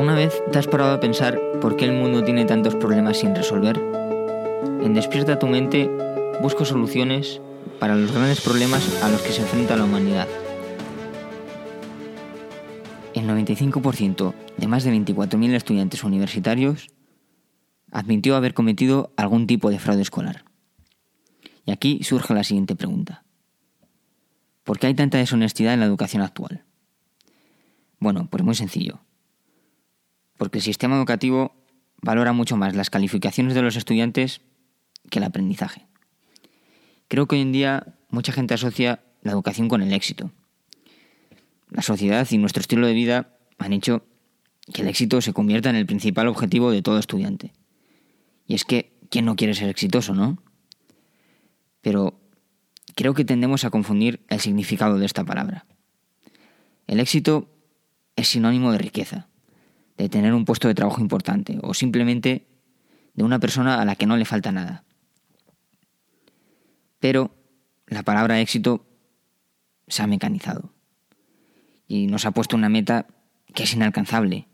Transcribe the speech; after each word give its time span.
¿Alguna 0.00 0.16
vez 0.16 0.42
te 0.50 0.58
has 0.58 0.66
parado 0.66 0.94
a 0.94 1.00
pensar 1.00 1.38
por 1.60 1.76
qué 1.76 1.84
el 1.84 1.92
mundo 1.92 2.24
tiene 2.24 2.46
tantos 2.46 2.74
problemas 2.74 3.18
sin 3.18 3.36
resolver? 3.36 3.76
En 4.82 4.94
Despierta 4.94 5.38
tu 5.38 5.46
mente 5.46 5.90
busco 6.40 6.64
soluciones 6.64 7.42
para 7.78 7.96
los 7.96 8.10
grandes 8.10 8.40
problemas 8.40 9.02
a 9.02 9.10
los 9.10 9.20
que 9.20 9.30
se 9.30 9.42
enfrenta 9.42 9.76
la 9.76 9.84
humanidad. 9.84 10.26
El 13.12 13.28
95% 13.28 14.32
de 14.56 14.68
más 14.68 14.84
de 14.84 14.92
24.000 14.94 15.52
estudiantes 15.52 16.02
universitarios 16.02 16.86
admitió 17.92 18.36
haber 18.36 18.54
cometido 18.54 19.12
algún 19.18 19.46
tipo 19.46 19.68
de 19.68 19.78
fraude 19.78 20.00
escolar. 20.00 20.46
Y 21.66 21.72
aquí 21.72 22.02
surge 22.04 22.32
la 22.32 22.44
siguiente 22.44 22.74
pregunta. 22.74 23.22
¿Por 24.64 24.78
qué 24.78 24.86
hay 24.86 24.94
tanta 24.94 25.18
deshonestidad 25.18 25.74
en 25.74 25.80
la 25.80 25.86
educación 25.86 26.22
actual? 26.22 26.64
Bueno, 27.98 28.28
pues 28.30 28.42
muy 28.42 28.54
sencillo. 28.54 29.02
Porque 30.40 30.56
el 30.56 30.64
sistema 30.64 30.96
educativo 30.96 31.54
valora 32.00 32.32
mucho 32.32 32.56
más 32.56 32.74
las 32.74 32.88
calificaciones 32.88 33.52
de 33.52 33.60
los 33.60 33.76
estudiantes 33.76 34.40
que 35.10 35.18
el 35.18 35.26
aprendizaje. 35.26 35.86
Creo 37.08 37.28
que 37.28 37.36
hoy 37.36 37.42
en 37.42 37.52
día 37.52 37.98
mucha 38.08 38.32
gente 38.32 38.54
asocia 38.54 39.04
la 39.20 39.32
educación 39.32 39.68
con 39.68 39.82
el 39.82 39.92
éxito. 39.92 40.30
La 41.68 41.82
sociedad 41.82 42.26
y 42.30 42.38
nuestro 42.38 42.62
estilo 42.62 42.86
de 42.86 42.94
vida 42.94 43.36
han 43.58 43.74
hecho 43.74 44.02
que 44.72 44.80
el 44.80 44.88
éxito 44.88 45.20
se 45.20 45.34
convierta 45.34 45.68
en 45.68 45.76
el 45.76 45.84
principal 45.84 46.26
objetivo 46.26 46.70
de 46.70 46.80
todo 46.80 46.98
estudiante. 46.98 47.52
Y 48.46 48.54
es 48.54 48.64
que, 48.64 48.94
¿quién 49.10 49.26
no 49.26 49.36
quiere 49.36 49.52
ser 49.52 49.68
exitoso, 49.68 50.14
no? 50.14 50.42
Pero 51.82 52.18
creo 52.94 53.12
que 53.12 53.26
tendemos 53.26 53.66
a 53.66 53.70
confundir 53.70 54.24
el 54.30 54.40
significado 54.40 54.98
de 54.98 55.04
esta 55.04 55.22
palabra. 55.22 55.66
El 56.86 56.98
éxito 56.98 57.46
es 58.16 58.28
sinónimo 58.28 58.72
de 58.72 58.78
riqueza, 58.78 59.28
de 60.00 60.08
tener 60.08 60.32
un 60.32 60.46
puesto 60.46 60.66
de 60.66 60.74
trabajo 60.74 61.02
importante 61.02 61.58
o 61.62 61.74
simplemente 61.74 62.46
de 63.12 63.22
una 63.22 63.38
persona 63.38 63.82
a 63.82 63.84
la 63.84 63.96
que 63.96 64.06
no 64.06 64.16
le 64.16 64.24
falta 64.24 64.50
nada. 64.50 64.84
Pero 67.00 67.34
la 67.86 68.02
palabra 68.02 68.40
éxito 68.40 68.86
se 69.88 70.02
ha 70.02 70.06
mecanizado 70.06 70.72
y 71.86 72.06
nos 72.06 72.24
ha 72.24 72.30
puesto 72.30 72.56
una 72.56 72.70
meta 72.70 73.08
que 73.54 73.64
es 73.64 73.74
inalcanzable, 73.74 74.46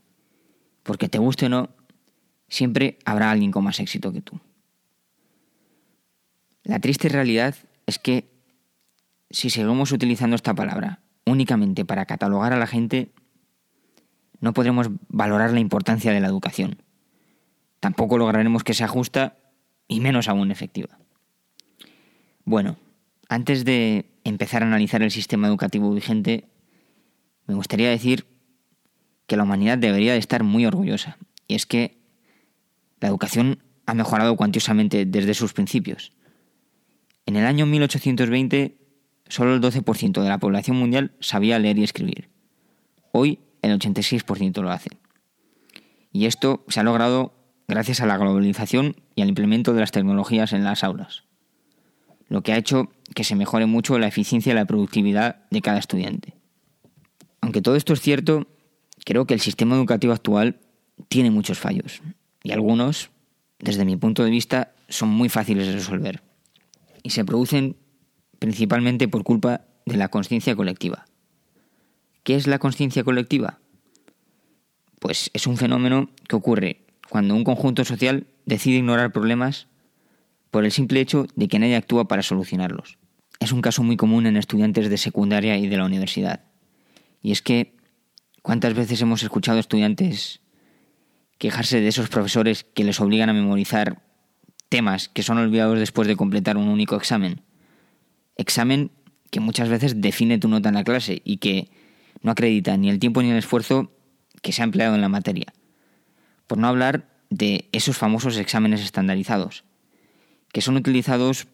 porque 0.83 1.09
te 1.09 1.19
guste 1.19 1.47
o 1.47 1.49
no, 1.49 1.71
siempre 2.49 2.99
habrá 3.05 3.31
alguien 3.31 3.53
con 3.53 3.63
más 3.63 3.79
éxito 3.79 4.13
que 4.13 4.23
tú. 4.23 4.41
La 6.65 6.81
triste 6.81 7.09
realidad 7.09 7.55
es 7.87 8.01
que 8.01 8.33
si 9.31 9.51
seguimos 9.51 9.93
utilizando 9.93 10.35
esta 10.35 10.55
palabra 10.55 11.03
únicamente 11.25 11.85
para 11.85 12.07
catalogar 12.07 12.53
a 12.53 12.59
la 12.59 12.67
gente, 12.67 13.13
no 14.41 14.53
podremos 14.53 14.89
valorar 15.09 15.53
la 15.53 15.61
importancia 15.61 16.13
de 16.13 16.21
la 16.21 16.29
educación. 16.29 16.83
Tampoco 17.81 18.19
lograremos 18.19 18.65
que 18.65 18.75
sea 18.75 18.89
justa 18.89 19.37
y 19.89 20.01
menos 20.01 20.29
aún 20.29 20.51
efectiva. 20.51 20.99
Bueno, 22.45 22.77
antes 23.29 23.65
de 23.65 24.11
empezar 24.25 24.63
a 24.63 24.67
analizar 24.67 25.03
el 25.03 25.11
sistema 25.11 25.49
educativo 25.49 25.93
vigente, 25.93 26.49
me 27.47 27.55
gustaría 27.55 27.91
decir 27.91 28.27
que 29.27 29.37
la 29.37 29.43
humanidad 29.43 29.79
debería 29.79 30.13
de 30.13 30.19
estar 30.19 30.43
muy 30.43 30.67
orgullosa. 30.67 31.17
Y 31.49 31.55
es 31.55 31.67
que 31.67 31.99
la 33.01 33.09
educación 33.09 33.63
ha 33.87 33.95
mejorado 33.95 34.37
cuantiosamente 34.37 35.05
desde 35.07 35.35
sus 35.35 35.53
principios. 35.53 36.13
En 37.25 37.37
el 37.37 37.45
año 37.45 37.67
1820, 37.67 38.79
solo 39.29 39.55
el 39.55 39.61
12% 39.61 40.23
de 40.23 40.29
la 40.29 40.39
población 40.39 40.77
mundial 40.77 41.13
sabía 41.21 41.59
leer 41.59 41.79
y 41.79 41.85
escribir. 41.85 42.29
Hoy, 43.13 43.41
el 43.63 43.79
86% 43.79 44.63
lo 44.63 44.71
hace. 44.71 44.91
Y 46.13 46.27
esto 46.27 46.65
se 46.69 46.81
ha 46.81 46.83
logrado 46.83 47.35
gracias 47.69 48.01
a 48.01 48.07
la 48.07 48.17
globalización 48.17 48.97
y 49.15 49.23
al 49.23 49.29
implemento 49.29 49.73
de 49.73 49.81
las 49.81 49.93
tecnologías 49.93 50.53
en 50.53 50.65
las 50.65 50.85
aulas, 50.85 51.25
lo 52.29 52.43
que 52.43 52.53
ha 52.53 52.59
hecho 52.59 52.91
que 53.15 53.25
se 53.25 53.37
mejore 53.37 53.67
mucho 53.67 53.99
la 53.99 54.07
eficiencia 54.07 54.53
y 54.53 54.55
la 54.55 54.65
productividad 54.65 55.47
de 55.51 55.61
cada 55.63 55.79
estudiante. 55.79 56.35
Aunque 57.41 57.63
todo 57.63 57.77
esto 57.77 57.93
es 57.93 58.01
cierto, 58.01 58.47
creo 59.05 59.27
que 59.27 59.35
el 59.35 59.41
sistema 59.41 59.77
educativo 59.77 60.13
actual 60.13 60.61
tiene 61.09 61.31
muchos 61.31 61.59
fallos, 61.59 62.03
y 62.43 62.53
algunos, 62.53 63.11
desde 63.59 63.85
mi 63.85 63.97
punto 63.97 64.25
de 64.25 64.31
vista, 64.31 64.73
son 64.89 65.09
muy 65.09 65.29
fáciles 65.29 65.67
de 65.67 65.73
resolver 65.73 66.23
y 67.03 67.11
se 67.11 67.25
producen 67.25 67.77
principalmente 68.39 69.09
por 69.09 69.25
culpa 69.25 69.63
de 69.85 69.97
la 69.97 70.09
conciencia 70.09 70.57
colectiva. 70.57 71.07
¿Qué 72.27 72.35
es 72.35 72.49
la 72.49 72.59
conciencia 72.59 73.05
colectiva? 73.05 73.61
Pues 74.99 75.31
es 75.33 75.47
un 75.47 75.57
fenómeno 75.57 76.11
que 76.29 76.35
ocurre 76.35 76.81
cuando 77.09 77.37
un 77.37 77.45
conjunto 77.45 77.85
social 77.85 78.27
decide 78.47 78.79
ignorar 78.79 79.13
problemas 79.13 79.69
por 80.51 80.65
el 80.65 80.73
simple 80.73 80.99
hecho 80.99 81.29
de 81.37 81.47
que 81.47 81.61
nadie 81.61 81.77
actúa 81.77 82.09
para 82.09 82.25
solucionarlos. 82.25 82.99
Es 83.39 83.53
un 83.53 83.63
caso 83.63 83.85
muy 83.85 83.97
común 83.97 84.27
en 84.27 84.37
estudiantes 84.37 84.91
de 84.91 84.99
secundaria 84.99 85.57
y 85.57 85.69
de 85.69 85.77
la 85.77 85.85
universidad. 85.85 86.41
Y 87.23 87.31
es 87.31 87.43
que, 87.43 87.77
¿cuántas 88.43 88.75
veces 88.75 89.01
hemos 89.01 89.23
escuchado 89.23 89.61
estudiantes 89.61 90.41
quejarse 91.39 91.81
de 91.81 91.87
esos 91.87 92.09
profesores 92.09 92.65
que 92.65 92.83
les 92.83 93.01
obligan 93.01 93.29
a 93.29 93.35
memorizar 93.35 94.03
temas 94.69 95.09
que 95.09 95.23
son 95.23 95.39
olvidados 95.39 95.79
después 95.79 96.09
de 96.09 96.17
completar 96.17 96.57
un 96.57 96.67
único 96.67 96.97
examen. 96.97 97.43
Examen 98.35 98.91
que 99.31 99.39
muchas 99.39 99.69
veces 99.69 100.01
define 100.01 100.39
tu 100.39 100.49
nota 100.49 100.71
en 100.71 100.75
la 100.75 100.83
clase 100.83 101.23
y 101.25 101.37
que 101.37 101.71
no 102.23 102.31
acredita 102.31 102.77
ni 102.77 102.91
el 102.91 102.99
tiempo 102.99 103.23
ni 103.23 103.31
el 103.31 103.39
esfuerzo 103.39 103.93
que 104.43 104.53
se 104.53 104.63
ha 104.63 104.65
empleado 104.65 104.95
en 104.95 105.01
la 105.01 105.09
materia. 105.09 105.53
Por 106.47 106.59
no 106.59 106.69
hablar 106.69 107.09
de 107.31 107.69
esos 107.73 107.97
famosos 107.97 108.37
exámenes 108.37 108.83
estandarizados, 108.83 109.65
que 110.53 110.61
son 110.61 110.77
utilizados 110.77 111.49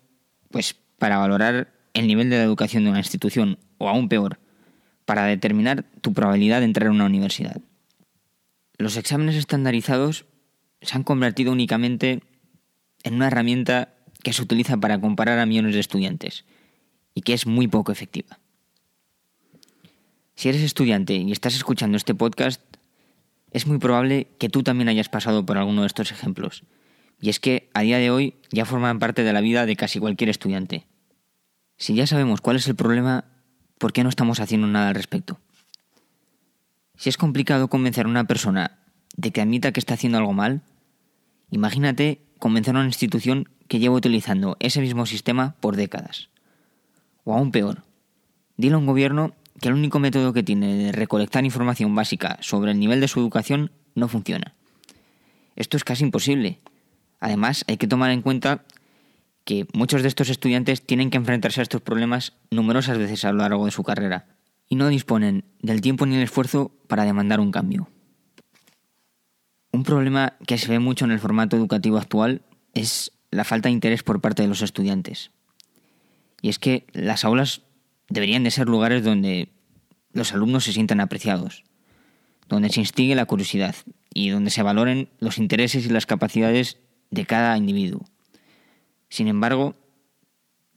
pues 0.51 0.77
para 0.99 1.19
valorar 1.19 1.73
el 1.95 2.07
nivel 2.07 2.31
de 2.31 2.37
la 2.39 2.45
educación 2.45 2.85
de 2.85 2.91
una 2.91 3.01
institución 3.01 3.59
o 3.79 3.89
aún 3.89 4.09
peor, 4.09 4.39
para 5.05 5.25
determinar 5.25 5.85
tu 6.01 6.13
probabilidad 6.13 6.61
de 6.61 6.67
entrar 6.67 6.89
a 6.89 6.93
una 6.93 7.07
universidad. 7.07 7.61
Los 8.79 8.97
exámenes 8.97 9.37
estandarizados 9.37 10.27
se 10.81 10.97
han 10.97 11.03
convertido 11.03 11.53
únicamente 11.53 12.23
en 13.03 13.15
una 13.15 13.27
herramienta 13.27 13.95
que 14.23 14.33
se 14.33 14.43
utiliza 14.43 14.77
para 14.77 15.01
comparar 15.01 15.39
a 15.39 15.47
millones 15.47 15.75
de 15.75 15.81
estudiantes 15.81 16.45
y 17.15 17.23
que 17.23 17.33
es 17.33 17.47
muy 17.47 17.69
poco 17.69 17.93
efectiva. 17.93 18.39
Si 20.35 20.49
eres 20.49 20.63
estudiante 20.63 21.15
y 21.15 21.33
estás 21.33 21.55
escuchando 21.55 21.97
este 21.97 22.15
podcast, 22.15 22.61
es 23.51 23.67
muy 23.67 23.79
probable 23.79 24.29
que 24.39 24.49
tú 24.49 24.63
también 24.63 24.89
hayas 24.89 25.09
pasado 25.09 25.45
por 25.45 25.59
alguno 25.59 25.83
de 25.83 25.87
estos 25.87 26.11
ejemplos. 26.11 26.65
Y 27.21 27.29
es 27.29 27.39
que 27.39 27.71
a 27.75 27.83
día 27.83 27.99
de 27.99 28.11
hoy 28.11 28.35
ya 28.51 28.65
forman 28.65 28.99
parte 28.99 29.23
de 29.23 29.33
la 29.33 29.41
vida 29.41 29.67
de 29.67 29.77
casi 29.77 30.01
cualquier 30.01 30.31
estudiante. 30.31 30.87
Si 31.77 31.95
ya 31.95 32.07
sabemos 32.07 32.41
cuál 32.41 32.57
es 32.57 32.67
el 32.67 32.75
problema, 32.75 33.25
¿por 33.79 33.93
qué 33.93 34.03
no 34.03 34.09
estamos 34.09 34.41
haciendo 34.41 34.67
nada 34.67 34.89
al 34.89 34.95
respecto? 34.95 35.39
Si 36.97 37.09
es 37.09 37.17
complicado 37.17 37.69
convencer 37.69 38.07
a 38.07 38.09
una 38.09 38.25
persona 38.25 38.79
de 39.17 39.31
que 39.31 39.41
admita 39.41 39.73
que 39.73 39.81
está 39.81 39.95
haciendo 39.95 40.19
algo 40.19 40.33
mal, 40.33 40.63
imagínate 41.51 42.23
convencer 42.39 42.75
a 42.75 42.81
una 42.81 42.89
institución 42.89 43.49
que 43.69 43.79
lleva 43.79 43.95
utilizando 43.95 44.57
ese 44.61 44.81
mismo 44.81 45.07
sistema 45.07 45.57
por 45.61 45.77
décadas. 45.77 46.29
O 47.25 47.35
aún 47.35 47.53
peor, 47.53 47.85
dile 48.57 48.75
a 48.75 48.79
un 48.79 48.87
gobierno 48.87 49.35
que 49.63 49.69
el 49.69 49.75
único 49.75 50.01
método 50.01 50.33
que 50.33 50.43
tiene 50.43 50.75
de 50.75 50.93
recolectar 50.93 51.45
información 51.45 51.95
básica 51.95 52.37
sobre 52.41 52.73
el 52.73 52.81
nivel 52.81 53.01
de 53.01 53.07
su 53.07 53.21
educación 53.21 53.71
no 53.95 54.09
funciona. 54.09 54.57
Esto 55.55 55.77
es 55.77 55.85
casi 55.85 56.03
imposible. 56.03 56.59
Además, 57.21 57.65
hay 57.69 57.77
que 57.77 57.87
tomar 57.87 58.11
en 58.11 58.23
cuenta 58.23 58.65
que 59.45 59.69
muchos 59.73 60.03
de 60.03 60.09
estos 60.09 60.31
estudiantes 60.31 60.85
tienen 60.85 61.11
que 61.11 61.17
enfrentarse 61.17 61.61
a 61.61 61.63
estos 61.63 61.81
problemas 61.81 62.33
numerosas 62.51 62.99
veces 62.99 63.25
a 63.25 63.31
lo 63.31 63.39
largo 63.39 63.65
de 63.65 63.71
su 63.71 63.85
carrera 63.85 64.27
y 64.69 64.75
no 64.75 64.89
disponen 64.89 65.45
del 65.61 65.81
tiempo 65.81 66.07
ni 66.07 66.17
el 66.17 66.23
esfuerzo 66.23 66.73
para 66.89 67.05
demandar 67.05 67.39
un 67.39 67.53
cambio. 67.53 67.89
Un 69.71 69.85
problema 69.85 70.35
que 70.45 70.59
se 70.59 70.69
ve 70.73 70.81
mucho 70.81 71.05
en 71.05 71.13
el 71.13 71.21
formato 71.21 71.57
educativo 71.57 71.99
actual 71.99 72.43
es 72.75 73.13
la 73.31 73.45
falta 73.45 73.69
de 73.69 73.75
interés 73.75 74.03
por 74.03 74.21
parte 74.21 74.43
de 74.43 74.49
los 74.49 74.61
estudiantes. 74.61 75.31
Y 76.41 76.49
es 76.49 76.59
que 76.59 76.85
las 76.93 77.25
aulas 77.25 77.63
deberían 78.13 78.45
de 78.45 78.51
ser 78.51 78.69
lugares 78.69 79.03
donde 79.03 79.49
los 80.13 80.33
alumnos 80.33 80.65
se 80.65 80.73
sientan 80.73 81.01
apreciados, 81.01 81.65
donde 82.49 82.69
se 82.69 82.81
instigue 82.81 83.15
la 83.15 83.25
curiosidad 83.25 83.75
y 84.13 84.29
donde 84.29 84.51
se 84.51 84.63
valoren 84.63 85.09
los 85.19 85.39
intereses 85.39 85.87
y 85.87 85.89
las 85.89 86.05
capacidades 86.05 86.79
de 87.11 87.25
cada 87.25 87.57
individuo. 87.57 88.05
Sin 89.09 89.29
embargo, 89.29 89.77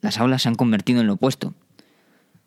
las 0.01 0.17
aulas 0.17 0.43
se 0.43 0.49
han 0.49 0.55
convertido 0.55 1.01
en 1.01 1.07
lo 1.07 1.13
opuesto. 1.13 1.53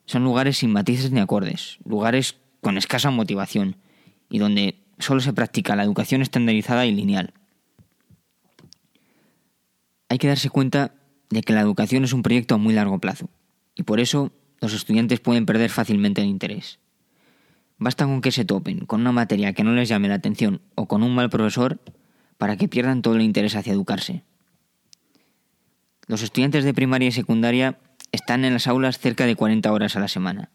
Son 0.06 0.25
lugares 0.25 0.58
sin 0.58 0.73
matices 0.73 1.11
ni 1.11 1.20
acordes, 1.20 1.79
lugares 1.85 2.37
con 2.62 2.79
escasa 2.79 3.11
motivación 3.11 3.76
y 4.31 4.38
donde 4.38 4.82
solo 4.99 5.20
se 5.20 5.35
practica 5.35 5.76
la 5.76 5.85
educación 5.85 6.23
estandarizada 6.23 6.87
y 6.87 6.93
lineal. 6.93 7.35
Hay 10.08 10.17
que 10.17 10.29
darse 10.29 10.49
cuenta 10.49 10.94
de 11.29 11.43
que 11.43 11.52
la 11.52 11.61
educación 11.61 12.05
es 12.05 12.14
un 12.14 12.23
proyecto 12.23 12.55
a 12.55 12.58
muy 12.58 12.73
largo 12.73 12.99
plazo, 12.99 13.29
y 13.75 13.82
por 13.82 14.00
eso 14.00 14.32
los 14.60 14.75
estudiantes 14.75 15.20
pueden 15.20 15.46
perder 15.46 15.70
fácilmente 15.70 16.20
el 16.20 16.28
interés. 16.28 16.78
Basta 17.78 18.06
con 18.06 18.20
que 18.20 18.32
se 18.32 18.44
topen 18.44 18.87
con 18.87 19.00
una 19.00 19.12
materia 19.12 19.52
que 19.52 19.62
no 19.62 19.72
les 19.72 19.88
llame 19.88 20.08
la 20.08 20.14
atención 20.14 20.60
o 20.75 20.87
con 20.87 21.02
un 21.02 21.14
mal 21.14 21.31
profesor 21.31 21.81
para 22.37 22.56
que 22.56 22.69
pierdan 22.69 23.02
todo 23.02 23.14
el 23.14 23.22
interés 23.22 23.55
hacia 23.55 23.72
educarse. 23.72 24.25
Los 26.06 26.22
estudiantes 26.22 26.64
de 26.64 26.75
primaria 26.75 27.08
y 27.08 27.12
secundaria 27.12 27.78
están 28.10 28.44
en 28.44 28.55
las 28.55 28.66
aulas 28.66 28.99
cerca 28.99 29.26
de 29.26 29.37
40 29.37 29.70
horas 29.70 29.94
a 29.94 30.00
la 30.00 30.08
semana. 30.08 30.50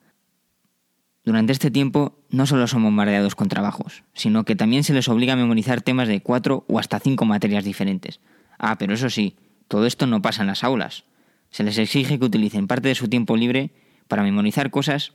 Durante 1.23 1.53
este 1.53 1.71
tiempo 1.71 2.19
no 2.29 2.45
solo 2.45 2.67
son 2.67 2.83
bombardeados 2.83 3.35
con 3.35 3.47
trabajos, 3.47 4.03
sino 4.13 4.43
que 4.43 4.57
también 4.57 4.83
se 4.83 4.93
les 4.93 5.07
obliga 5.07 5.33
a 5.33 5.37
memorizar 5.37 5.81
temas 5.81 6.09
de 6.09 6.21
cuatro 6.21 6.65
o 6.67 6.79
hasta 6.79 6.99
cinco 6.99 7.23
materias 7.23 7.63
diferentes. 7.63 8.19
Ah, 8.57 8.77
pero 8.77 8.93
eso 8.93 9.09
sí, 9.09 9.37
todo 9.69 9.85
esto 9.85 10.05
no 10.07 10.21
pasa 10.21 10.41
en 10.41 10.47
las 10.47 10.65
aulas. 10.65 11.05
Se 11.49 11.63
les 11.63 11.77
exige 11.77 12.19
que 12.19 12.25
utilicen 12.25 12.67
parte 12.67 12.89
de 12.89 12.95
su 12.95 13.07
tiempo 13.07 13.37
libre 13.37 13.71
para 14.07 14.23
memorizar 14.23 14.71
cosas 14.71 15.13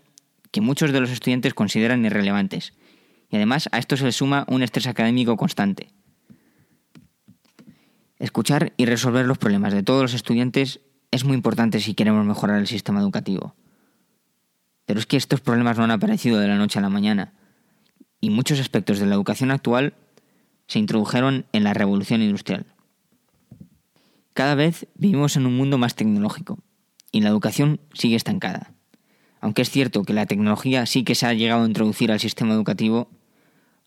que 0.50 0.60
muchos 0.60 0.92
de 0.92 1.00
los 1.00 1.10
estudiantes 1.10 1.54
consideran 1.54 2.04
irrelevantes. 2.04 2.72
Y 3.30 3.36
además 3.36 3.68
a 3.72 3.78
esto 3.78 3.96
se 3.96 4.04
le 4.04 4.12
suma 4.12 4.44
un 4.48 4.62
estrés 4.62 4.86
académico 4.86 5.36
constante. 5.36 5.92
Escuchar 8.18 8.72
y 8.76 8.86
resolver 8.86 9.26
los 9.26 9.38
problemas 9.38 9.72
de 9.72 9.82
todos 9.82 10.02
los 10.02 10.14
estudiantes 10.14 10.80
es 11.10 11.24
muy 11.24 11.34
importante 11.34 11.80
si 11.80 11.94
queremos 11.94 12.24
mejorar 12.24 12.58
el 12.58 12.66
sistema 12.66 13.00
educativo. 13.00 13.54
Pero 14.86 14.98
es 14.98 15.06
que 15.06 15.16
estos 15.16 15.40
problemas 15.40 15.78
no 15.78 15.84
han 15.84 15.90
aparecido 15.90 16.38
de 16.38 16.48
la 16.48 16.56
noche 16.56 16.78
a 16.78 16.82
la 16.82 16.88
mañana, 16.88 17.34
y 18.20 18.30
muchos 18.30 18.58
aspectos 18.58 18.98
de 18.98 19.06
la 19.06 19.14
educación 19.14 19.50
actual 19.50 19.94
se 20.66 20.78
introdujeron 20.78 21.46
en 21.52 21.64
la 21.64 21.74
revolución 21.74 22.22
industrial. 22.22 22.66
Cada 24.32 24.54
vez 24.54 24.86
vivimos 24.94 25.36
en 25.36 25.46
un 25.46 25.56
mundo 25.56 25.78
más 25.78 25.94
tecnológico, 25.94 26.58
y 27.12 27.20
la 27.20 27.28
educación 27.28 27.80
sigue 27.92 28.16
estancada. 28.16 28.72
Aunque 29.40 29.62
es 29.62 29.70
cierto 29.70 30.04
que 30.04 30.12
la 30.12 30.26
tecnología 30.26 30.86
sí 30.86 31.04
que 31.04 31.14
se 31.14 31.26
ha 31.26 31.34
llegado 31.34 31.64
a 31.64 31.66
introducir 31.66 32.10
al 32.10 32.20
sistema 32.20 32.54
educativo, 32.54 33.08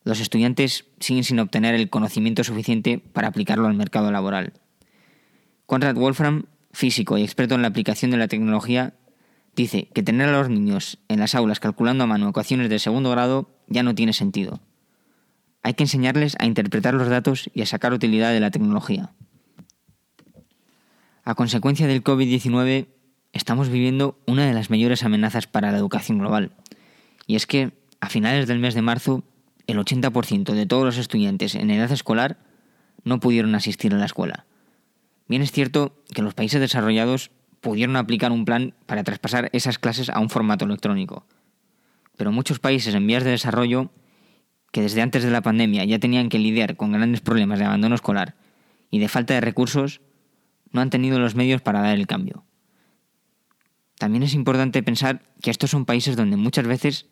los 0.03 0.19
estudiantes 0.19 0.85
siguen 0.99 1.23
sin 1.23 1.39
obtener 1.39 1.75
el 1.75 1.89
conocimiento 1.89 2.43
suficiente 2.43 2.99
para 2.99 3.27
aplicarlo 3.27 3.67
al 3.67 3.75
mercado 3.75 4.11
laboral. 4.11 4.53
Conrad 5.65 5.95
Wolfram, 5.95 6.45
físico 6.71 7.17
y 7.17 7.23
experto 7.23 7.55
en 7.55 7.61
la 7.61 7.67
aplicación 7.67 8.11
de 8.11 8.17
la 8.17 8.27
tecnología, 8.27 8.93
dice 9.55 9.89
que 9.93 10.03
tener 10.03 10.29
a 10.29 10.39
los 10.39 10.49
niños 10.49 10.97
en 11.07 11.19
las 11.19 11.35
aulas 11.35 11.59
calculando 11.59 12.03
a 12.03 12.07
mano 12.07 12.29
ecuaciones 12.29 12.69
de 12.69 12.79
segundo 12.79 13.11
grado 13.11 13.49
ya 13.67 13.83
no 13.83 13.93
tiene 13.93 14.13
sentido. 14.13 14.61
Hay 15.63 15.75
que 15.75 15.83
enseñarles 15.83 16.35
a 16.39 16.45
interpretar 16.45 16.93
los 16.93 17.09
datos 17.09 17.49
y 17.53 17.61
a 17.61 17.65
sacar 17.65 17.93
utilidad 17.93 18.31
de 18.31 18.39
la 18.39 18.51
tecnología. 18.51 19.11
A 21.23 21.35
consecuencia 21.35 21.85
del 21.85 22.03
COVID-19, 22.03 22.87
estamos 23.33 23.69
viviendo 23.69 24.19
una 24.25 24.45
de 24.45 24.53
las 24.53 24.69
mayores 24.69 25.03
amenazas 25.03 25.47
para 25.47 25.71
la 25.71 25.77
educación 25.77 26.19
global. 26.19 26.51
Y 27.27 27.35
es 27.35 27.47
que, 27.47 27.71
a 27.99 28.09
finales 28.09 28.47
del 28.47 28.59
mes 28.59 28.73
de 28.73 28.81
marzo, 28.81 29.23
el 29.67 29.77
80% 29.77 30.53
de 30.53 30.65
todos 30.65 30.83
los 30.83 30.97
estudiantes 30.97 31.55
en 31.55 31.71
edad 31.71 31.91
escolar 31.91 32.37
no 33.03 33.19
pudieron 33.19 33.55
asistir 33.55 33.93
a 33.93 33.97
la 33.97 34.05
escuela. 34.05 34.45
Bien 35.27 35.41
es 35.41 35.51
cierto 35.51 35.95
que 36.13 36.21
los 36.21 36.33
países 36.33 36.59
desarrollados 36.59 37.31
pudieron 37.61 37.95
aplicar 37.95 38.31
un 38.31 38.43
plan 38.43 38.73
para 38.85 39.03
traspasar 39.03 39.49
esas 39.53 39.79
clases 39.79 40.09
a 40.09 40.19
un 40.19 40.29
formato 40.29 40.65
electrónico. 40.65 41.25
Pero 42.17 42.31
muchos 42.31 42.59
países 42.59 42.93
en 42.93 43.07
vías 43.07 43.23
de 43.23 43.31
desarrollo, 43.31 43.91
que 44.71 44.81
desde 44.81 45.01
antes 45.01 45.23
de 45.23 45.31
la 45.31 45.41
pandemia 45.41 45.85
ya 45.85 45.99
tenían 45.99 46.29
que 46.29 46.39
lidiar 46.39 46.75
con 46.75 46.91
grandes 46.91 47.21
problemas 47.21 47.59
de 47.59 47.65
abandono 47.65 47.95
escolar 47.95 48.35
y 48.89 48.99
de 48.99 49.07
falta 49.07 49.33
de 49.33 49.41
recursos, 49.41 50.01
no 50.71 50.81
han 50.81 50.89
tenido 50.89 51.19
los 51.19 51.35
medios 51.35 51.61
para 51.61 51.81
dar 51.81 51.97
el 51.97 52.07
cambio. 52.07 52.43
También 54.01 54.23
es 54.23 54.33
importante 54.33 54.81
pensar 54.81 55.21
que 55.43 55.51
estos 55.51 55.69
son 55.69 55.85
países 55.85 56.15
donde 56.15 56.35
muchas 56.35 56.65
veces 56.65 57.05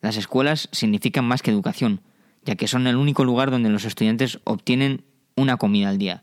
las 0.00 0.16
escuelas 0.16 0.68
significan 0.70 1.24
más 1.24 1.42
que 1.42 1.50
educación, 1.50 2.00
ya 2.44 2.54
que 2.54 2.68
son 2.68 2.86
el 2.86 2.94
único 2.94 3.24
lugar 3.24 3.50
donde 3.50 3.70
los 3.70 3.84
estudiantes 3.84 4.38
obtienen 4.44 5.02
una 5.34 5.56
comida 5.56 5.88
al 5.88 5.98
día. 5.98 6.22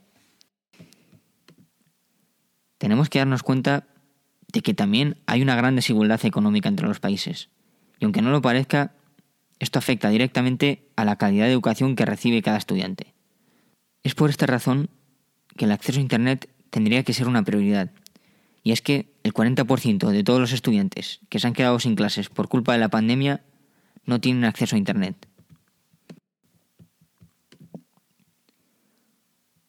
Tenemos 2.77 3.09
que 3.09 3.19
darnos 3.19 3.43
cuenta 3.43 3.87
de 4.53 4.61
que 4.61 4.73
también 4.73 5.17
hay 5.25 5.41
una 5.41 5.57
gran 5.57 5.75
desigualdad 5.75 6.25
económica 6.25 6.69
entre 6.69 6.87
los 6.87 7.01
países. 7.01 7.49
Y 7.99 8.05
aunque 8.05 8.21
no 8.21 8.31
lo 8.31 8.41
parezca, 8.41 8.93
esto 9.59 9.79
afecta 9.79 10.07
directamente 10.07 10.87
a 10.95 11.03
la 11.03 11.17
calidad 11.17 11.47
de 11.47 11.51
educación 11.51 11.97
que 11.97 12.05
recibe 12.05 12.41
cada 12.41 12.57
estudiante. 12.57 13.13
Es 14.01 14.15
por 14.15 14.29
esta 14.29 14.45
razón 14.45 14.89
que 15.57 15.65
el 15.65 15.73
acceso 15.73 15.99
a 15.99 16.03
Internet 16.03 16.49
tendría 16.69 17.03
que 17.03 17.11
ser 17.11 17.27
una 17.27 17.43
prioridad 17.43 17.91
y 18.65 18.71
es 18.71 18.81
que 18.81 19.13
el 19.21 19.31
40% 19.31 20.09
de 20.09 20.23
todos 20.23 20.39
los 20.39 20.51
estudiantes 20.51 21.19
que 21.29 21.39
se 21.39 21.45
han 21.45 21.53
quedado 21.53 21.79
sin 21.79 21.95
clases 21.95 22.29
por 22.29 22.49
culpa 22.49 22.73
de 22.73 22.79
la 22.79 22.89
pandemia 22.89 23.43
no 24.05 24.19
tienen 24.19 24.43
acceso 24.43 24.75
a 24.75 24.79
Internet. 24.79 25.27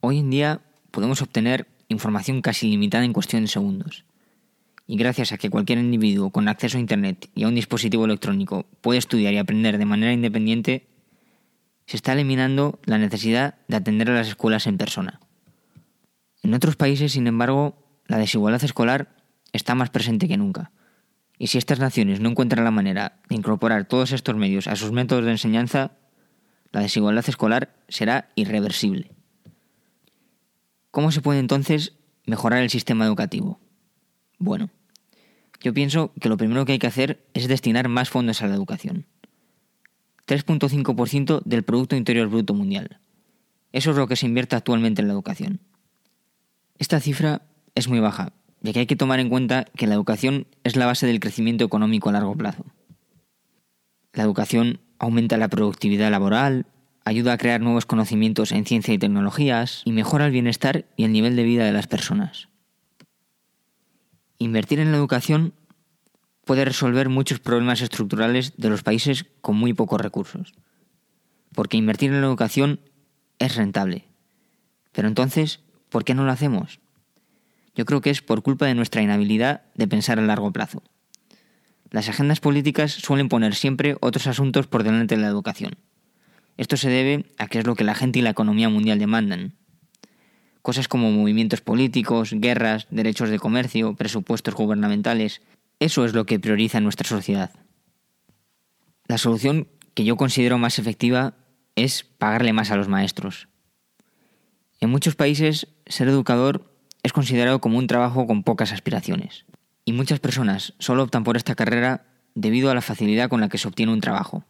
Hoy 0.00 0.18
en 0.18 0.30
día 0.30 0.62
podemos 0.92 1.20
obtener 1.20 1.68
información 1.88 2.40
casi 2.40 2.70
limitada 2.70 3.04
en 3.04 3.12
cuestión 3.12 3.42
de 3.42 3.48
segundos. 3.48 4.06
Y 4.86 4.96
gracias 4.96 5.30
a 5.30 5.36
que 5.36 5.50
cualquier 5.50 5.78
individuo 5.78 6.30
con 6.30 6.48
acceso 6.48 6.78
a 6.78 6.80
Internet 6.80 7.28
y 7.34 7.44
a 7.44 7.48
un 7.48 7.54
dispositivo 7.54 8.06
electrónico 8.06 8.64
puede 8.80 8.98
estudiar 8.98 9.34
y 9.34 9.38
aprender 9.38 9.76
de 9.76 9.84
manera 9.84 10.14
independiente, 10.14 10.86
se 11.84 11.98
está 11.98 12.14
eliminando 12.14 12.78
la 12.86 12.96
necesidad 12.96 13.56
de 13.68 13.76
atender 13.76 14.10
a 14.10 14.14
las 14.14 14.28
escuelas 14.28 14.66
en 14.66 14.78
persona. 14.78 15.20
En 16.42 16.54
otros 16.54 16.76
países, 16.76 17.12
sin 17.12 17.26
embargo, 17.26 17.85
la 18.06 18.18
desigualdad 18.18 18.64
escolar 18.64 19.14
está 19.52 19.74
más 19.74 19.90
presente 19.90 20.28
que 20.28 20.36
nunca. 20.36 20.70
Y 21.38 21.48
si 21.48 21.58
estas 21.58 21.78
naciones 21.78 22.20
no 22.20 22.30
encuentran 22.30 22.64
la 22.64 22.70
manera 22.70 23.20
de 23.28 23.36
incorporar 23.36 23.86
todos 23.86 24.12
estos 24.12 24.36
medios 24.36 24.68
a 24.68 24.76
sus 24.76 24.92
métodos 24.92 25.24
de 25.24 25.32
enseñanza, 25.32 25.92
la 26.72 26.80
desigualdad 26.80 27.28
escolar 27.28 27.74
será 27.88 28.30
irreversible. 28.34 29.10
¿Cómo 30.90 31.12
se 31.12 31.20
puede 31.20 31.40
entonces 31.40 31.92
mejorar 32.24 32.62
el 32.62 32.70
sistema 32.70 33.04
educativo? 33.04 33.60
Bueno, 34.38 34.70
yo 35.60 35.74
pienso 35.74 36.12
que 36.20 36.28
lo 36.28 36.36
primero 36.36 36.64
que 36.64 36.72
hay 36.72 36.78
que 36.78 36.86
hacer 36.86 37.26
es 37.34 37.48
destinar 37.48 37.88
más 37.88 38.08
fondos 38.08 38.42
a 38.42 38.46
la 38.46 38.54
educación. 38.54 39.06
3.5% 40.26 41.42
del 41.44 41.62
Producto 41.62 41.96
Interior 41.96 42.28
Bruto 42.28 42.54
Mundial. 42.54 42.98
Eso 43.72 43.90
es 43.90 43.96
lo 43.96 44.08
que 44.08 44.16
se 44.16 44.26
invierte 44.26 44.56
actualmente 44.56 45.02
en 45.02 45.08
la 45.08 45.14
educación. 45.14 45.60
Esta 46.78 47.00
cifra 47.00 47.42
es 47.76 47.88
muy 47.88 48.00
baja, 48.00 48.32
ya 48.62 48.72
que 48.72 48.80
hay 48.80 48.86
que 48.86 48.96
tomar 48.96 49.20
en 49.20 49.28
cuenta 49.28 49.66
que 49.76 49.86
la 49.86 49.94
educación 49.94 50.48
es 50.64 50.74
la 50.74 50.86
base 50.86 51.06
del 51.06 51.20
crecimiento 51.20 51.64
económico 51.64 52.08
a 52.08 52.12
largo 52.12 52.34
plazo. 52.34 52.64
La 54.12 54.24
educación 54.24 54.80
aumenta 54.98 55.36
la 55.36 55.48
productividad 55.48 56.10
laboral, 56.10 56.66
ayuda 57.04 57.34
a 57.34 57.38
crear 57.38 57.60
nuevos 57.60 57.86
conocimientos 57.86 58.50
en 58.50 58.64
ciencia 58.64 58.94
y 58.94 58.98
tecnologías 58.98 59.82
y 59.84 59.92
mejora 59.92 60.26
el 60.26 60.32
bienestar 60.32 60.86
y 60.96 61.04
el 61.04 61.12
nivel 61.12 61.36
de 61.36 61.44
vida 61.44 61.64
de 61.64 61.72
las 61.72 61.86
personas. 61.86 62.48
Invertir 64.38 64.80
en 64.80 64.90
la 64.90 64.98
educación 64.98 65.52
puede 66.44 66.64
resolver 66.64 67.10
muchos 67.10 67.40
problemas 67.40 67.82
estructurales 67.82 68.54
de 68.56 68.70
los 68.70 68.82
países 68.82 69.26
con 69.42 69.56
muy 69.56 69.74
pocos 69.74 70.00
recursos, 70.00 70.54
porque 71.54 71.76
invertir 71.76 72.10
en 72.10 72.22
la 72.22 72.26
educación 72.26 72.80
es 73.38 73.54
rentable. 73.54 74.08
Pero 74.92 75.08
entonces, 75.08 75.60
¿por 75.90 76.04
qué 76.04 76.14
no 76.14 76.24
lo 76.24 76.32
hacemos? 76.32 76.80
Yo 77.76 77.84
creo 77.84 78.00
que 78.00 78.10
es 78.10 78.22
por 78.22 78.42
culpa 78.42 78.66
de 78.66 78.74
nuestra 78.74 79.02
inhabilidad 79.02 79.62
de 79.74 79.86
pensar 79.86 80.18
a 80.18 80.22
largo 80.22 80.50
plazo. 80.50 80.82
Las 81.90 82.08
agendas 82.08 82.40
políticas 82.40 82.90
suelen 82.90 83.28
poner 83.28 83.54
siempre 83.54 83.96
otros 84.00 84.26
asuntos 84.26 84.66
por 84.66 84.82
delante 84.82 85.14
de 85.14 85.20
la 85.20 85.28
educación. 85.28 85.76
Esto 86.56 86.78
se 86.78 86.88
debe 86.88 87.26
a 87.38 87.48
que 87.48 87.58
es 87.58 87.66
lo 87.66 87.74
que 87.74 87.84
la 87.84 87.94
gente 87.94 88.18
y 88.18 88.22
la 88.22 88.30
economía 88.30 88.70
mundial 88.70 88.98
demandan. 88.98 89.54
Cosas 90.62 90.88
como 90.88 91.12
movimientos 91.12 91.60
políticos, 91.60 92.32
guerras, 92.32 92.88
derechos 92.90 93.28
de 93.28 93.38
comercio, 93.38 93.94
presupuestos 93.94 94.54
gubernamentales, 94.54 95.42
eso 95.78 96.06
es 96.06 96.14
lo 96.14 96.24
que 96.24 96.40
prioriza 96.40 96.80
nuestra 96.80 97.06
sociedad. 97.06 97.50
La 99.06 99.18
solución 99.18 99.68
que 99.94 100.04
yo 100.04 100.16
considero 100.16 100.58
más 100.58 100.78
efectiva 100.78 101.34
es 101.76 102.04
pagarle 102.04 102.54
más 102.54 102.70
a 102.70 102.76
los 102.76 102.88
maestros. 102.88 103.48
En 104.80 104.90
muchos 104.90 105.14
países, 105.14 105.68
ser 105.86 106.08
educador 106.08 106.75
es 107.06 107.12
considerado 107.12 107.60
como 107.60 107.78
un 107.78 107.86
trabajo 107.86 108.26
con 108.26 108.42
pocas 108.42 108.72
aspiraciones. 108.72 109.46
Y 109.84 109.92
muchas 109.92 110.18
personas 110.18 110.74
solo 110.80 111.04
optan 111.04 111.22
por 111.22 111.36
esta 111.36 111.54
carrera 111.54 112.04
debido 112.34 112.68
a 112.68 112.74
la 112.74 112.80
facilidad 112.82 113.28
con 113.28 113.40
la 113.40 113.48
que 113.48 113.58
se 113.58 113.68
obtiene 113.68 113.92
un 113.92 114.00
trabajo. 114.00 114.44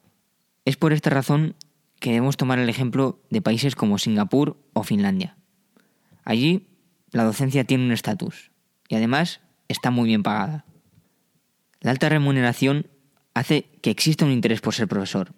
Es 0.65 0.79
por 0.79 0.95
esta 0.95 1.11
razón 1.11 1.55
que 2.01 2.13
debemos 2.13 2.39
tomar 2.39 2.59
el 2.59 2.71
ejemplo 2.71 3.21
de 3.29 3.43
países 3.43 3.77
como 3.77 3.99
Singapur 3.99 4.57
o 4.73 4.85
Finlandia. 4.85 5.37
Allí 6.25 6.67
la 7.11 7.25
docencia 7.25 7.65
tiene 7.65 7.85
un 7.85 7.93
estatus 7.93 8.51
y 8.89 8.95
además 8.95 9.43
está 9.69 9.91
muy 9.91 10.09
bien 10.09 10.23
pagada. 10.23 10.65
La 11.81 11.91
alta 11.91 12.09
remuneración 12.09 12.87
hace 13.35 13.67
que 13.83 13.91
exista 13.91 14.25
un 14.25 14.33
interés 14.33 14.63
por 14.63 14.73
ser 14.73 14.89
profesor 14.89 15.35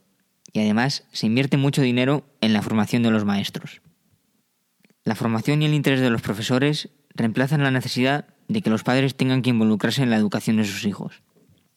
y 0.52 0.60
además 0.60 1.02
se 1.10 1.26
invierte 1.26 1.56
mucho 1.56 1.82
dinero 1.82 2.24
en 2.40 2.52
la 2.52 2.62
formación 2.62 3.02
de 3.02 3.10
los 3.10 3.24
maestros. 3.24 3.82
La 5.02 5.16
formación 5.16 5.62
y 5.62 5.66
el 5.66 5.74
interés 5.74 6.00
de 6.00 6.10
los 6.10 6.22
profesores 6.22 6.90
reemplazan 7.18 7.62
la 7.62 7.72
necesidad 7.72 8.26
de 8.46 8.62
que 8.62 8.70
los 8.70 8.84
padres 8.84 9.16
tengan 9.16 9.42
que 9.42 9.50
involucrarse 9.50 10.02
en 10.02 10.10
la 10.10 10.16
educación 10.16 10.56
de 10.56 10.64
sus 10.64 10.84
hijos. 10.86 11.22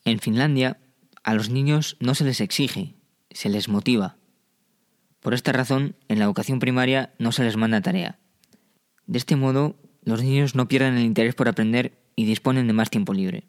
En 0.06 0.20
Finlandia 0.20 0.78
a 1.24 1.34
los 1.34 1.50
niños 1.50 1.98
no 2.00 2.16
se 2.16 2.24
les 2.24 2.42
exige, 2.42 2.96
se 3.32 3.50
les 3.50 3.68
motiva. 3.68 4.18
Por 5.20 5.34
esta 5.34 5.52
razón, 5.52 5.96
en 6.08 6.20
la 6.20 6.26
educación 6.26 6.60
primaria 6.60 7.14
no 7.20 7.32
se 7.32 7.44
les 7.44 7.58
manda 7.58 7.82
tarea. 7.82 8.20
De 9.08 9.18
este 9.18 9.36
modo, 9.36 9.76
los 10.04 10.24
niños 10.24 10.56
no 10.56 10.68
pierden 10.68 10.96
el 10.96 11.04
interés 11.04 11.36
por 11.36 11.48
aprender 11.48 11.98
y 12.16 12.26
disponen 12.26 12.68
de 12.68 12.74
más 12.74 12.90
tiempo 12.90 13.14
libre, 13.14 13.44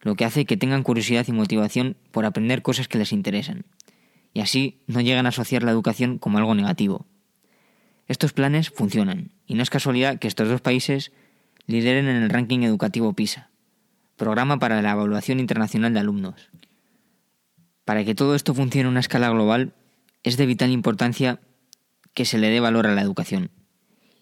lo 0.00 0.14
que 0.16 0.24
hace 0.24 0.46
que 0.46 0.56
tengan 0.56 0.82
curiosidad 0.82 1.26
y 1.28 1.32
motivación 1.32 1.96
por 2.10 2.24
aprender 2.24 2.62
cosas 2.62 2.88
que 2.88 2.98
les 2.98 3.12
interesan, 3.12 3.64
y 4.34 4.40
así 4.40 4.82
no 4.86 5.00
llegan 5.00 5.26
a 5.26 5.30
asociar 5.30 5.62
la 5.62 5.70
educación 5.70 6.18
como 6.18 6.38
algo 6.38 6.54
negativo. 6.54 7.06
Estos 8.06 8.32
planes 8.32 8.70
funcionan, 8.70 9.30
y 9.46 9.54
no 9.54 9.62
es 9.62 9.70
casualidad 9.70 10.18
que 10.18 10.28
estos 10.28 10.48
dos 10.48 10.60
países 10.60 11.12
lideren 11.66 12.08
en 12.08 12.16
el 12.22 12.30
ranking 12.30 12.60
educativo 12.60 13.12
PISA, 13.12 13.50
Programa 14.16 14.58
para 14.58 14.82
la 14.82 14.92
Evaluación 14.92 15.40
Internacional 15.40 15.94
de 15.94 16.00
Alumnos. 16.00 16.50
Para 17.84 18.04
que 18.04 18.14
todo 18.14 18.34
esto 18.34 18.54
funcione 18.54 18.86
a 18.86 18.90
una 18.90 19.00
escala 19.00 19.30
global, 19.30 19.72
es 20.22 20.36
de 20.36 20.46
vital 20.46 20.70
importancia 20.70 21.40
que 22.14 22.24
se 22.24 22.38
le 22.38 22.50
dé 22.50 22.60
valor 22.60 22.86
a 22.86 22.94
la 22.94 23.02
educación 23.02 23.50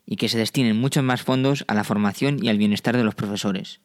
y 0.07 0.17
que 0.17 0.29
se 0.29 0.39
destinen 0.39 0.81
muchos 0.81 1.03
más 1.03 1.23
fondos 1.23 1.65
a 1.69 1.75
la 1.75 1.85
formación 1.85 2.43
y 2.43 2.49
al 2.49 2.59
bienestar 2.59 2.97
de 2.97 3.05
los 3.05 3.15
profesores. 3.15 3.81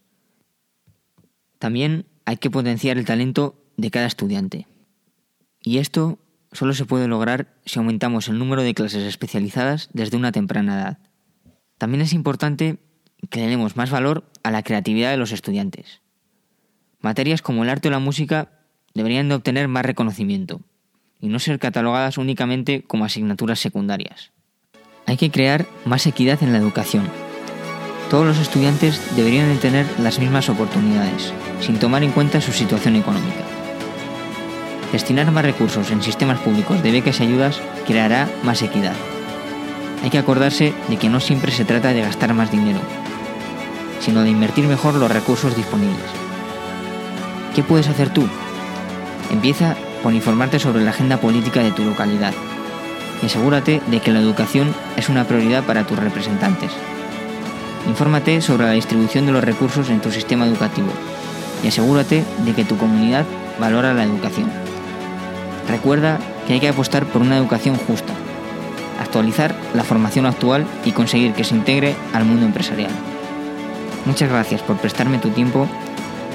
También 1.60 2.06
hay 2.26 2.38
que 2.38 2.52
potenciar 2.52 2.98
el 2.98 3.06
talento 3.06 3.56
de 3.78 3.92
cada 3.92 4.06
estudiante. 4.06 4.68
Y 5.62 5.80
esto 5.80 6.20
solo 6.52 6.74
se 6.74 6.86
puede 6.86 7.08
lograr 7.08 7.56
si 7.66 7.80
aumentamos 7.80 8.28
el 8.28 8.38
número 8.38 8.62
de 8.62 8.74
clases 8.74 9.04
especializadas 9.04 9.90
desde 9.94 10.18
una 10.18 10.32
temprana 10.32 10.76
edad. 10.76 11.00
También 11.78 12.02
es 12.02 12.14
importante 12.14 12.80
que 13.30 13.40
le 13.40 13.48
demos 13.48 13.76
más 13.76 13.90
valor 13.90 14.26
a 14.44 14.52
la 14.52 14.64
creatividad 14.64 15.12
de 15.12 15.18
los 15.18 15.32
estudiantes. 15.32 16.02
Materias 17.02 17.42
como 17.42 17.64
el 17.64 17.70
arte 17.70 17.90
o 17.90 17.92
la 17.92 18.00
música 18.00 18.50
deberían 18.94 19.30
de 19.30 19.36
obtener 19.36 19.68
más 19.68 19.86
reconocimiento 19.86 20.62
y 21.20 21.28
no 21.28 21.40
ser 21.40 21.60
catalogadas 21.60 22.18
únicamente 22.18 22.84
como 22.84 23.06
asignaturas 23.06 23.60
secundarias. 23.60 24.32
Hay 25.06 25.18
que 25.18 25.32
crear 25.32 25.66
más 25.86 26.06
equidad 26.06 26.42
en 26.44 26.54
la 26.54 26.60
educación. 26.60 27.10
Todos 28.10 28.26
los 28.26 28.38
estudiantes 28.38 29.02
deberían 29.16 29.50
de 29.50 29.60
tener 29.60 29.86
las 30.00 30.20
mismas 30.20 30.50
oportunidades, 30.50 31.34
sin 31.62 31.80
tomar 31.80 32.04
en 32.04 32.12
cuenta 32.12 32.42
su 32.42 32.52
situación 32.52 32.96
económica. 32.96 33.44
Destinar 34.92 35.32
más 35.32 35.44
recursos 35.44 35.90
en 35.92 36.04
sistemas 36.04 36.40
públicos 36.40 36.84
de 36.84 36.92
becas 36.92 37.20
y 37.20 37.24
ayudas 37.24 37.60
creará 37.88 38.30
más 38.44 38.62
equidad. 38.62 38.96
Hay 40.04 40.10
que 40.10 40.20
acordarse 40.20 40.74
de 40.90 40.98
que 40.98 41.10
no 41.10 41.20
siempre 41.20 41.52
se 41.52 41.66
trata 41.66 41.94
de 41.94 42.02
gastar 42.02 42.34
más 42.34 42.52
dinero, 42.52 42.80
sino 44.04 44.22
de 44.22 44.30
invertir 44.30 44.68
mejor 44.68 44.96
los 44.96 45.12
recursos 45.12 45.56
disponibles. 45.56 46.06
¿Qué 47.56 47.64
puedes 47.64 47.88
hacer 47.88 48.10
tú? 48.10 48.28
Empieza 49.32 49.76
por 50.02 50.14
informarte 50.14 50.60
sobre 50.60 50.84
la 50.84 50.92
agenda 50.92 51.18
política 51.18 51.62
de 51.62 51.72
tu 51.72 51.84
localidad 51.84 52.34
y 53.22 53.28
asegúrate 53.28 53.82
de 53.88 54.00
que 54.02 54.12
la 54.12 54.20
educación 54.20 54.74
es 54.98 55.08
una 55.08 55.24
prioridad 55.24 55.64
para 55.64 55.86
tus 55.86 55.98
representantes. 55.98 56.72
Infórmate 57.88 58.42
sobre 58.42 58.66
la 58.66 58.74
distribución 58.74 59.26
de 59.26 59.32
los 59.32 59.44
recursos 59.44 59.90
en 59.90 60.02
tu 60.02 60.12
sistema 60.12 60.46
educativo 60.46 60.90
y 61.64 61.68
asegúrate 61.68 62.24
de 62.46 62.54
que 62.54 62.66
tu 62.66 62.78
comunidad 62.78 63.26
valora 63.60 63.94
la 63.94 64.04
educación. 64.04 64.52
Recuerda 65.70 66.20
que 66.46 66.54
hay 66.54 66.60
que 66.60 66.70
apostar 66.70 67.06
por 67.06 67.22
una 67.22 67.38
educación 67.38 67.76
justa, 67.76 68.14
actualizar 69.00 69.56
la 69.74 69.84
formación 69.84 70.26
actual 70.26 70.66
y 70.84 70.92
conseguir 70.92 71.34
que 71.34 71.46
se 71.46 71.56
integre 71.56 71.96
al 72.14 72.26
mundo 72.26 72.46
empresarial. 72.46 72.92
Muchas 74.06 74.30
gracias 74.30 74.62
por 74.62 74.78
prestarme 74.78 75.20
tu 75.20 75.30
tiempo 75.30 75.68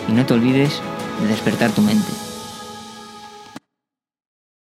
y 0.09 0.13
no 0.13 0.25
te 0.25 0.35
olvides 0.35 0.81
de 1.21 1.29
despertar 1.29 1.71
tu 1.71 1.83
mente. 1.83 2.27